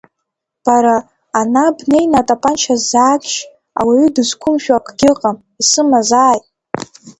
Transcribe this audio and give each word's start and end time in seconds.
Бара, 0.65 0.97
ана 1.39 1.63
бнеины 1.77 2.17
атапанча 2.21 2.75
сзаагшь, 2.81 3.37
ауаҩы 3.79 4.07
дызқәымшәо 4.15 4.73
акгьы 4.77 5.09
ыҟам, 5.13 5.37
исымазааит. 5.61 6.45